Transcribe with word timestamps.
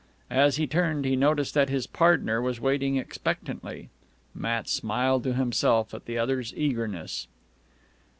As 0.31 0.55
he 0.55 0.65
turned, 0.65 1.05
he 1.05 1.15
noticed 1.15 1.53
that 1.53 1.69
his 1.69 1.85
partner 1.85 2.41
was 2.41 2.59
waiting 2.59 2.95
expectantly. 2.95 3.89
Matt 4.33 4.67
smiled 4.67 5.23
to 5.25 5.33
himself 5.35 5.93
at 5.93 6.05
the 6.05 6.17
other's 6.17 6.51
eagerness. 6.57 7.27